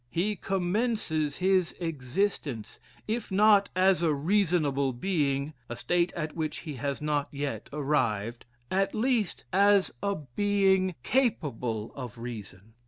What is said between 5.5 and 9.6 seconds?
(a state at which he has not yet arrived) at least